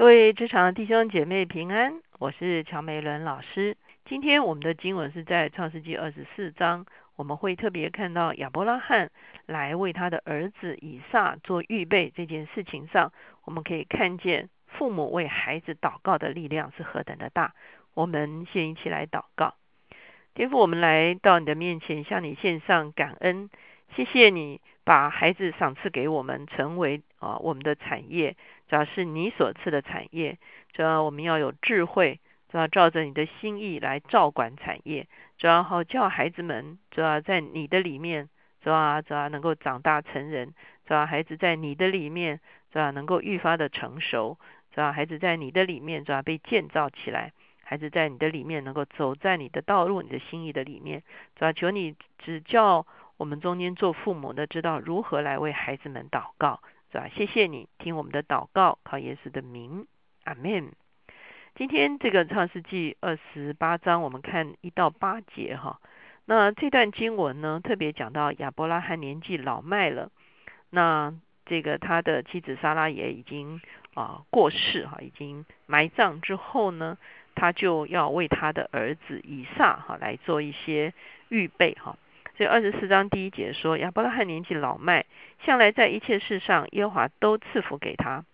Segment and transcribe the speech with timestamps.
[0.00, 3.76] 各位职场弟兄姐妹平安，我是乔美伦老师。
[4.06, 9.10] 今天我们的经文是在创世纪二十四章，我们会特别看到亚伯拉罕
[9.44, 13.12] 来为他的儿子以撒做预备这件事情上，
[13.44, 17.52] 我们可以看见父母为孩子祷告的力量是何等的大。
[17.92, 19.52] 我们先一起来祷告，
[20.32, 23.50] 天父，我们来到你的面前，向你献上感恩，
[23.94, 28.34] 谢谢你把孩子赏赐给我们，成为啊我们的产业。
[28.70, 30.38] 主要是你所赐的产业，
[30.72, 35.08] 主要我们要有智慧，主要照着你的心意来照管产业，
[35.38, 38.28] 主要好叫孩子们，主要在你的里面，
[38.62, 40.54] 主要主要能够长大成人，
[40.86, 42.38] 主要孩子在你的里面，
[42.70, 44.38] 主要能够愈发的成熟，
[44.72, 47.32] 主要孩子在你的里面，主要被建造起来，
[47.64, 51.02] 孩子在你的里面能够走在你的道路、你的心意的里面，
[51.34, 56.60] 主要求你指教我们中间做父母的，知道如何来为孩子们祷告。
[56.92, 57.08] 是吧？
[57.14, 59.86] 谢谢你听我们的祷告，靠耶稣的名，
[60.24, 60.72] 阿门。
[61.54, 65.80] 今天这个创世纪二十八章，我们看一到八节哈。
[66.24, 70.10] 那这段经文呢，特别讲到亚伯拉罕年纪老迈了，
[70.70, 71.14] 那
[71.46, 73.60] 这个他的妻子莎拉也已经
[73.94, 76.98] 啊过世哈，已经埋葬之后呢，
[77.34, 80.92] 他就要为他的儿子以撒哈来做一些
[81.28, 81.96] 预备哈。
[82.40, 85.04] 所以二十四章第一节说，亚伯拉罕年纪老迈，
[85.44, 88.24] 向来在一切事上耶和华都赐福给他。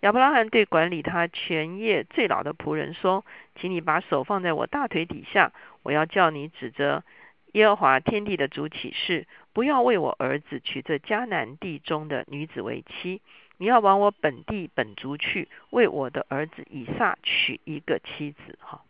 [0.00, 3.24] 亚伯拉罕对管理他全业最老的仆人说
[3.56, 5.50] ：“请你把手放在我大腿底下，
[5.82, 7.04] 我要叫你指着
[7.52, 13.22] 耶和华天地的主起誓，不要为我儿子娶这迦南地中的女子为妻。
[13.56, 18.82] 你要往我本地本族去，为我的儿子以撒娶一个妻子。”哈，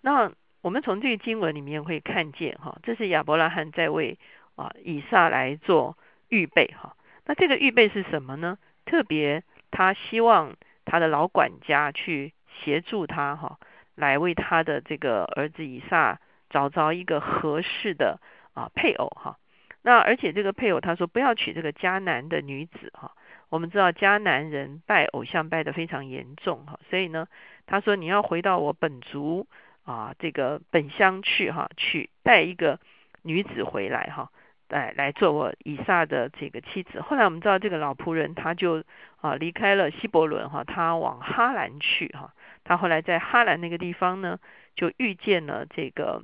[0.00, 0.32] 那。
[0.62, 4.16] 我们从这个经文里面会看见，哈，这是亚伯拉罕在为
[4.54, 6.96] 啊以撒来做预备，哈。
[7.26, 8.56] 那这个预备是什么呢？
[8.84, 13.58] 特别他希望他的老管家去协助他，哈，
[13.96, 18.20] 来为他的这个儿子以撒找着一个合适的
[18.54, 19.38] 啊配偶，哈。
[19.82, 23.10] 那而且这个配偶他说不要娶这个迦南的女子，哈。
[23.48, 26.78] 我们知道迦南人拜偶像拜的非常严重，哈。
[26.88, 27.26] 所以呢，
[27.66, 29.48] 他说你要回到我本族。
[29.84, 32.78] 啊，这个本乡去哈，去带一个
[33.22, 34.30] 女子回来哈，
[34.68, 37.00] 来来做我以撒的这个妻子。
[37.00, 38.84] 后来我们知道这个老仆人他就
[39.20, 42.32] 啊离开了希伯伦哈，他往哈兰去哈。
[42.64, 44.38] 他后来在哈兰那个地方呢，
[44.76, 46.22] 就遇见了这个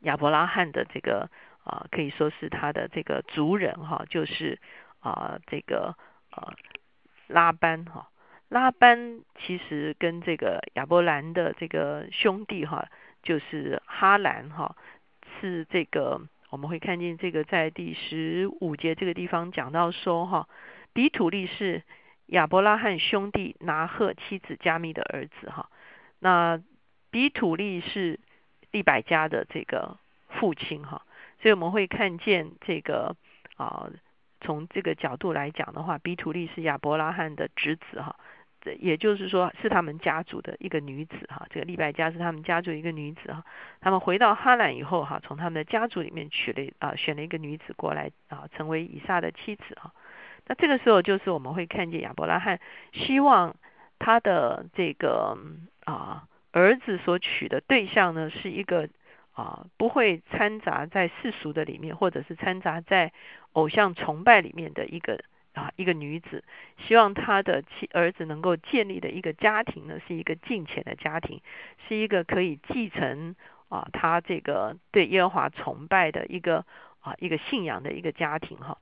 [0.00, 1.28] 亚伯拉罕的这个
[1.62, 4.58] 啊，可以说是他的这个族人哈，就是
[5.00, 5.94] 啊这个
[6.30, 6.54] 啊
[7.26, 8.08] 拉班哈。
[8.48, 12.88] 拉班其实跟这个亚伯兰的这个兄弟哈，
[13.22, 14.76] 就是哈兰哈，
[15.40, 16.20] 是这个
[16.50, 20.48] 我们会看见这个在第十五节这个地方讲到说哈，
[20.92, 21.82] 比土利是
[22.26, 25.68] 亚伯拉罕兄弟拿赫妻子加密的儿子哈，
[26.20, 26.62] 那
[27.10, 28.20] 比土利是
[28.70, 31.02] 利百加的这个父亲哈，
[31.42, 33.16] 所以我们会看见这个
[33.56, 33.90] 啊，
[34.40, 38.14] 从这个角度来讲的话，比土利是亚伯拉罕的侄子哈。
[38.74, 43.44] 也就是说，是他们家族的一个女子哈，这个利百加是他们家族一个女子哈。
[43.80, 49.92] 他们回到哈兰以后哈，从他们的家族里面娶了啊，选了一个女子过来啊，成为以撒的妻子哈。
[50.46, 52.60] 那这个时候就是我们会看见亚伯拉罕
[52.92, 53.56] 希望
[53.98, 55.36] 他的这个
[55.84, 58.88] 啊儿子所娶的对象呢，是一个
[59.32, 63.12] 啊不会掺杂在世俗的里面，或者是掺杂在
[63.52, 65.20] 偶像崇拜里面的一个。
[65.56, 66.44] 啊，一个女子
[66.86, 71.40] 希望她的妻儿子能够建立的一个家庭呢，是一个敬虔的家庭，
[71.88, 73.34] 是一个可以继承
[73.70, 76.66] 啊，他这个对耶和华崇拜的一个
[77.00, 78.76] 啊一个信仰的一个家庭哈。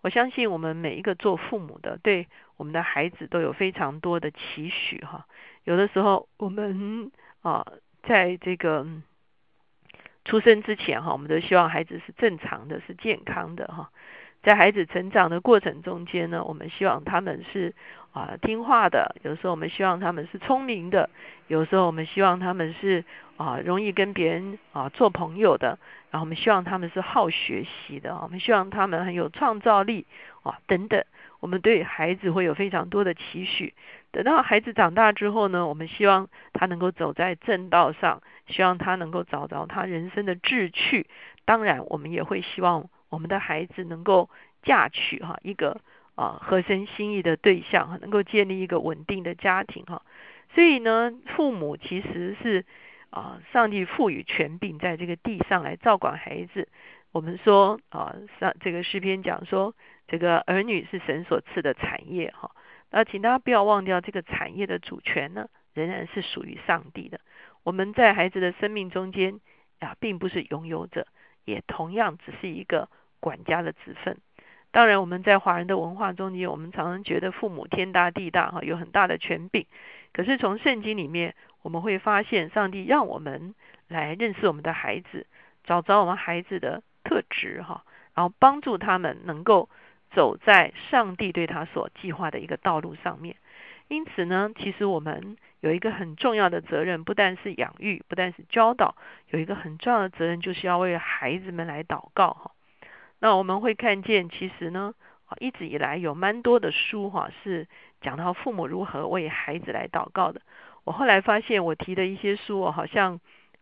[0.00, 5.26] 我相信我们每一个做父母的，对我们的孩子都有非常多的期许哈。
[5.64, 7.12] 有的时候我们
[7.42, 7.66] 啊，
[8.02, 8.86] 在这个
[10.24, 13.90] 出生之前哈，我们都希望孩子是正常的，是健康的哈。
[14.44, 17.74] 在孩子成长的过程中间呢，我们希望他们是
[18.12, 21.08] 啊听话的，有时候我们希望他们是聪明的，
[21.48, 23.04] 有时候我们希望他们是
[23.38, 25.78] 啊容易跟别人啊做朋友的，
[26.10, 30.04] 然后我们希望他们是好学习的，我们希望他们很有创造力
[30.42, 31.02] 啊等等，
[31.40, 33.72] 我们对孩子会有非常多的期许。
[34.12, 41.06] 等到孩子长大之后呢，我们希望他能够走在正道上，希望他能够找着他人生的志趣。
[41.46, 42.90] 当然，我们也会希望。
[43.14, 44.28] 我们的孩子能够
[44.62, 45.80] 嫁娶哈一个
[46.16, 50.02] 啊合身心意的对象哈，能够建立一个稳定的家庭哈。
[50.52, 52.64] 所以呢，父母其实是
[53.10, 56.68] 啊上帝赋予权柄在这个地上来照管孩子。
[57.12, 59.74] 我们说啊上这个诗篇讲说，
[60.08, 62.50] 这个儿女是神所赐的产业哈。
[62.90, 67.20] 那请大家不要忘掉，这个产业的主权呢，仍然是属于上帝的。
[67.62, 69.40] 我们在孩子的生命中间
[69.80, 71.06] 啊，并不是拥有者，
[71.44, 72.88] 也同样只是一个
[73.24, 74.18] 管家的职分。
[74.70, 79.64] 当然，我们在华人的文化中间，我们常常觉得父母天大地大哈，有很大的权柄。
[80.12, 83.54] 可是从圣经里面，我们会发现，上帝让我们
[83.88, 85.26] 来认识我们的孩子，
[85.64, 87.84] 找着我们孩子的特质哈，
[88.14, 89.70] 然后帮助他们能够
[90.10, 93.36] 走在上帝对他所计划的一个道路上面。
[93.86, 98.96] 因此呢，其实我们有一个很重要的责任，不但是养育，不但是教导，
[99.30, 102.50] 有一个很重要的责任，就是要为孩子们来祷告哈。
[103.24, 104.92] 那我们会看见，其实呢，
[105.40, 107.66] 一直以来有蛮多的书哈，是
[108.02, 110.42] 讲到父母如何为孩子来祷告的。
[110.84, 113.18] 我后来发现，我提的一些书哦，好像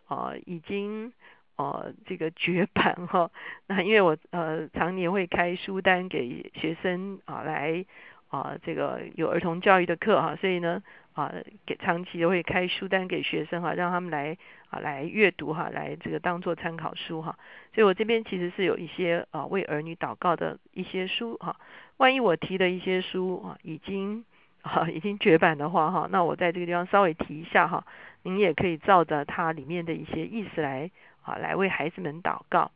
[0.08, 1.12] 啊已经
[1.54, 3.30] 呃这个绝版哈。
[3.68, 7.84] 那因为我呃常年会开书单给学生啊来
[8.30, 10.82] 啊这个有儿童教育的课哈，所以呢。
[11.14, 11.32] 啊，
[11.66, 14.36] 给长期都会开书单给学生哈，让他们来
[14.70, 17.36] 啊来阅读哈，来这个当做参考书哈。
[17.74, 21.56] 所以我这边其实是有一些啊为儿女祷告的一些书哈。
[21.98, 24.24] 万一我提的一些书啊已经
[24.62, 27.84] 啊 已经绝版的话哈，那我在这个地方稍微提一下哈，
[28.22, 30.90] 您也可以照着它里面的一些意思来
[31.22, 32.70] 啊来为孩子们祷告。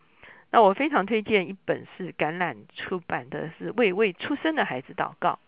[0.50, 5.38] 那我非常推荐一本是橄榄出版的，是为未出生的孩子祷告。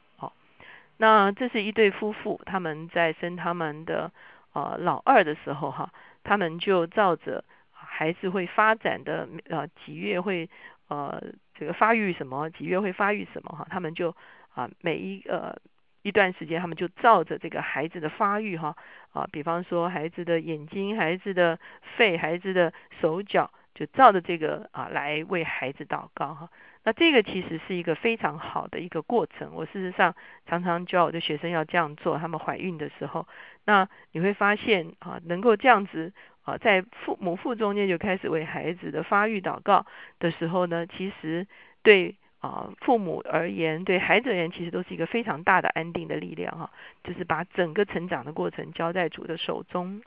[0.99, 4.13] 那这是一对夫妇，他们在生他们的
[4.53, 5.91] 呃老二的时候哈，
[6.25, 10.51] 他们就照着孩子会发展的呃几月会
[10.89, 11.23] 呃
[11.55, 14.15] 这个发育什么几月会发育什么哈，他们就
[14.55, 15.57] 啊每一呃
[16.03, 18.77] 一段时间他们就照着这个孩子的发育哈
[19.13, 21.59] 啊，比方说孩子的眼睛、孩子的
[21.97, 26.51] 肺、孩子的手脚，就照着这个啊来为孩子祷告哈。
[26.83, 29.53] 那这个其实是一个非常好的一个过程。
[29.55, 30.17] 我事实上
[30.47, 32.19] 常常教我的学生要这样做。
[32.19, 33.29] 他们怀孕的时候，
[33.67, 39.87] 那你会发现啊，能够这样子啊，在父母腹中间就开始为孩子的发育祷告
[40.19, 41.47] 的时候呢，其实
[41.83, 46.71] 对啊父母而言，对孩子而言，其实都是一个非常大的安定的力量哈。
[47.05, 50.03] 就是把整个成长的过程交在主的手中。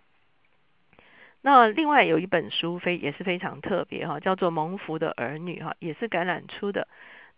[1.44, 6.88] 那另外有一本书非也是非常特别哈，叫做《蒙福的儿女》哈，也是橄榄出的。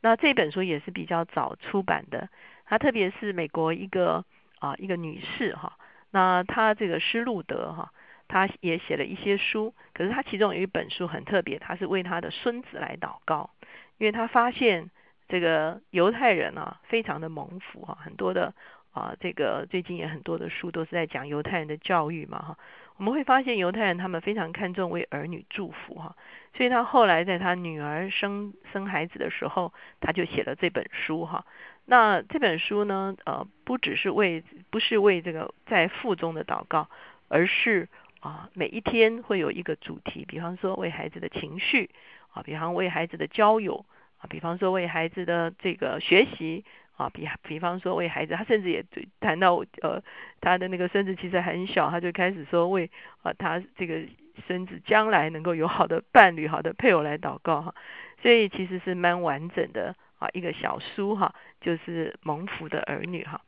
[0.02, 2.28] 那这本书也是比较早出版的。
[2.66, 4.26] 它特别是美国一个
[4.60, 5.78] 啊一个女士哈，
[6.12, 7.94] 那她这个施路德哈，
[8.28, 9.74] 她也写了一些书。
[9.94, 13.52] 可是她其中有一本书很特别，她是为她的孙子来祷告，
[13.98, 14.92] 因为她发现
[15.30, 18.54] 这个犹太人啊非常的蒙福哈，很多的
[18.92, 22.58] 啊这个最近也很多的书都是在讲犹太人的教育嘛哈。
[22.98, 26.16] 我们会发现犹太人他们非常看重为儿女祝福哈，
[26.56, 31.46] 所以他后来在他女儿生生孩子的时候，他就写了这本书哈。
[31.86, 36.88] 那这本书呢，呃，不只是为不是为这个在腹中的祷告，
[37.28, 41.90] 而是啊每一天会有一个主题，比方说为孩子的情绪
[42.32, 43.86] 啊，比方为孩子的交友
[44.20, 46.64] 啊，比方说为孩子的这个学习。
[46.96, 48.86] 啊，比比方说为孩子，他甚至也
[49.20, 50.02] 谈到呃，
[50.40, 52.92] 他的那个孙子其实很小，他就开始说为
[53.24, 54.04] 啊他这个
[54.46, 57.74] 孙子将来能够有好的伴侣、好的配偶来祷告哈。
[58.22, 63.42] 所以其实是蛮完整的啊一个小书哈，就是蒙福的儿女哈。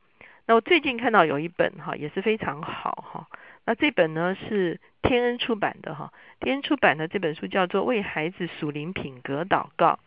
[0.48, 3.28] 那我最近看到有一本哈也是非常好哈，
[3.66, 10.00] 那这本呢是天恩出版的哈，天恩出版的这本书叫做为孩子属灵品格祷告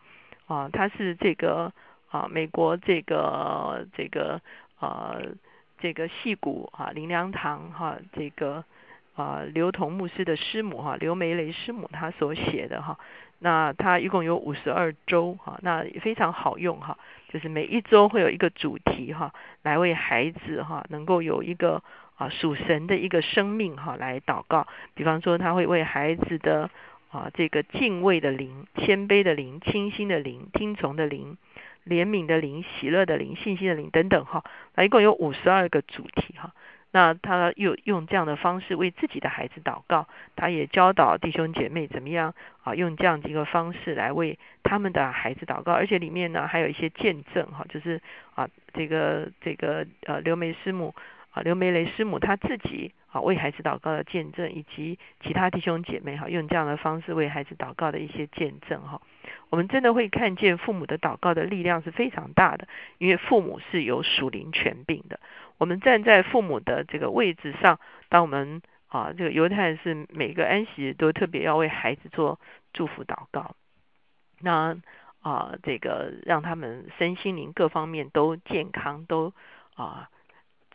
[0.47, 1.71] 啊，它是这个。
[2.09, 4.41] 啊，美国这个这个
[4.79, 5.21] 呃
[5.79, 8.63] 这个戏骨啊林良堂哈这个
[9.15, 12.97] 啊刘同牧师的师母哈刘梅雷师母他所写的哈，
[13.37, 16.97] 那他一共有五十二周哈，那也非常好用哈，
[17.29, 21.83] 就是每一周会有一个主题哈，来为孩子哈能够有一个
[22.15, 26.71] 啊属神的一个生命哈来祷告，比方说他会为孩子的
[27.11, 31.37] 啊这个敬畏的灵、谦卑的灵、清新的灵、听从的灵。
[31.89, 34.43] 怜悯的灵、喜乐的灵、信心的灵等等哈，
[34.75, 36.53] 那一共有五十二个主题哈。
[36.91, 45.71] 那他又用这样的方式为自己的孩子祷告，他也教导弟兄姐妹怎么样啊，用这样的一个方式来为他们的孩子祷告。
[45.71, 48.01] 而且里面呢还有一些见证哈，就是
[48.33, 50.95] 啊这个这个呃刘梅师母
[51.29, 59.01] 啊刘梅雷师母他自己啊为孩子祷告的见证，以及其他弟兄姐妹哈用这样的方式为孩子祷告的一些见证哈。
[59.49, 65.19] 我们真的会看见父母的祷告的力量是非常大的，因为父母是有属灵权柄的。
[65.57, 72.39] 我们站在父母的这个位置上，当我们啊，这个犹太人是每个安息日都特别要为孩子做
[72.73, 73.55] 祝福祷告，
[74.39, 74.77] 那
[75.21, 79.33] 啊，这个让他们身心灵各方面都健康，都
[79.75, 80.09] 啊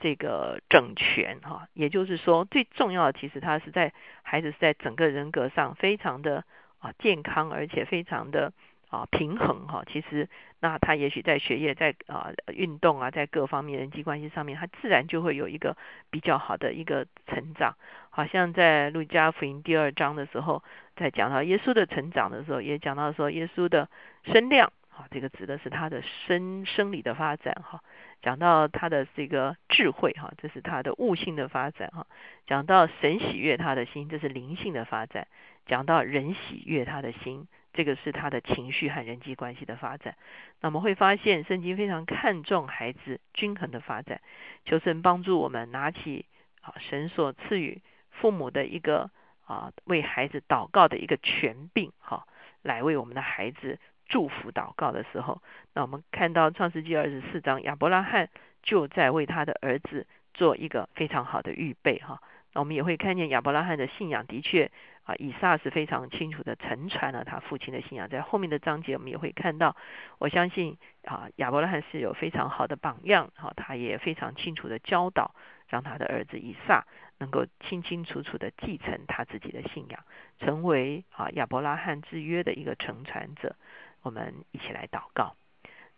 [0.01, 6.45] 这个整全哈，也就是说最重要的其实他是在孩子是在整个人格上非常的
[6.79, 8.53] 啊健康，而且非常的。
[8.91, 10.29] 啊，平衡哈，其实
[10.61, 15.77] 那他也许在学业、在啊运动啊，在各方面人际关系上面，他自然就会有一个
[16.11, 17.75] 比较好的一个成长。
[18.11, 20.63] 好像在路加福音第二章的时候，
[20.95, 23.89] 在讲到耶稣的成长的时候，也讲到说耶稣的
[24.27, 27.83] 身量啊，这个指的是他的生生理的发展哈。
[28.23, 32.07] 讲到他的这个智慧哈，这是他的悟性的发展哈。
[32.47, 35.27] 讲到神喜悦他的心，这是灵性的发展。
[35.67, 37.49] 讲到人喜悦他的心。
[37.77, 40.15] 这个是他的情绪和人际关系的发展。
[40.61, 44.21] 那我们会发现，圣经非常看重孩子均衡的发展。
[44.65, 46.27] 求神帮助我们拿起
[46.61, 47.83] 啊神所赐予
[48.13, 49.11] 父母的一个
[49.45, 52.29] 啊为孩子祷告的一个权柄，哈，
[52.63, 55.43] 来为我们的孩子祝福祷告的时候，
[55.73, 58.29] 那我们看到创世纪二十四章，亚伯拉罕
[58.63, 62.21] 就在为他的儿子做一个非常好的预备，哈。
[62.53, 64.71] 那我们也会看见亚伯拉罕的信仰的确。
[65.05, 69.77] 啊，以撒是非常清楚的承传了他父亲的信仰，在后面的章节我们也会看到。
[70.17, 75.35] 我相信啊，亚伯拉罕是有非常好的榜样，哈，他也非常清楚的教导，
[75.69, 76.87] 让他的儿子以撒
[77.19, 80.01] 能够清清楚楚的继承他自己的信仰，
[80.39, 83.55] 成为啊亚伯拉罕之约的一个承传者。
[84.05, 85.35] 我们一起来祷告。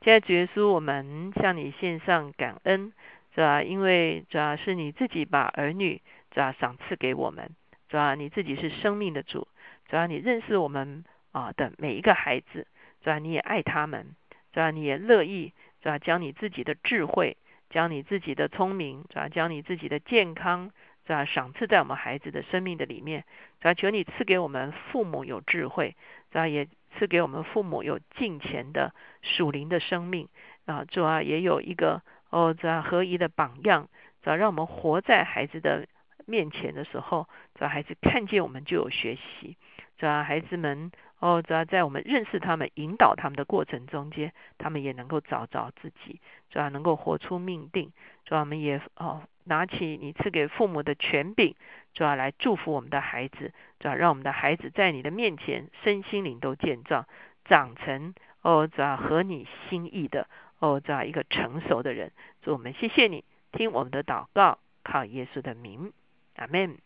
[0.00, 2.92] 现在主耶稣，我们向你献上感恩，
[3.34, 3.62] 是吧？
[3.62, 7.50] 因为主要是你自己把儿女主要赏赐给我们。
[7.88, 9.48] 主要你自己是生命的主，
[9.88, 12.66] 主要你认识我们啊的每一个孩子，
[13.02, 14.14] 主要你也爱他们，
[14.52, 17.36] 主要你也乐意，主要将你自己的智慧，
[17.70, 20.70] 将你自己的聪明，主要将你自己的健康，
[21.06, 23.24] 主要赏赐在我们孩子的生命的里面，
[23.60, 25.96] 主要求你赐给我们父母有智慧，
[26.32, 26.66] 主要也
[26.98, 30.28] 赐给我们父母有敬虔的属灵的生命
[30.64, 33.88] 啊，主要也有一个哦这合一的榜样，
[34.22, 35.86] 主要让我们活在孩子的。
[36.28, 39.54] 面前的时候，只要孩子看见我们就有学习；
[39.96, 47.92] 只要孩子们哦，只要在我们认识他们、引导他们的过程中间，他们也能够找着自己，主要能够活出命定。
[48.24, 51.54] 主要我们也哦，拿起你赐给父母的权柄，
[51.96, 57.06] 主要来祝福我们的孩子，主要让我们的孩子在你的面前身心灵都健壮，
[57.46, 62.12] 长成哦，主要合你心意的哦，这样一个成熟的人。
[62.42, 65.90] 主我们谢谢你，听我们的祷告，靠耶稣的名。
[66.36, 66.76] 阿门。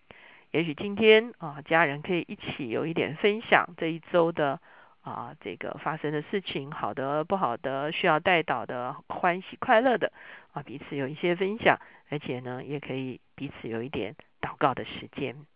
[0.53, 4.61] 也许今天啊，家人可以一起有一点分享这一周的
[5.01, 10.13] 啊，这个发生的事情，好的、不好的，需要带导的、欢喜、快乐的
[10.53, 15.47] 啊，彼此有一些分享，而且呢，也可以彼此有一点祷告的时间。